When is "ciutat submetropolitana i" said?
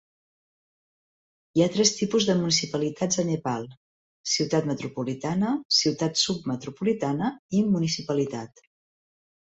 5.81-7.65